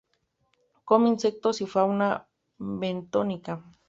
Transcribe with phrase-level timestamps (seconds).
[0.83, 3.63] Come insectos y fauna bentónica.